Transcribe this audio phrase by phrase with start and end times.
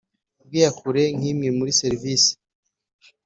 [0.45, 2.31] Bw iyakure nk imwe muri serivisi